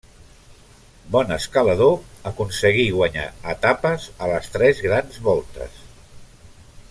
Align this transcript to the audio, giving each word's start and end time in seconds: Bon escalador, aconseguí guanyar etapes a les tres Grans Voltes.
Bon 1.15 1.33
escalador, 1.35 1.93
aconseguí 2.31 2.87
guanyar 2.97 3.27
etapes 3.55 4.09
a 4.27 4.31
les 4.33 4.49
tres 4.57 4.81
Grans 4.89 5.23
Voltes. 5.29 5.79